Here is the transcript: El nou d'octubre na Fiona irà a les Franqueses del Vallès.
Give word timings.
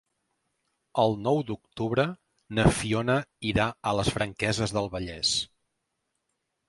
El 1.01 1.11
nou 1.25 1.41
d'octubre 1.49 2.05
na 2.59 2.65
Fiona 2.79 3.17
irà 3.53 3.69
a 3.91 3.97
les 3.99 4.11
Franqueses 4.19 4.75
del 4.79 4.91
Vallès. 4.97 5.35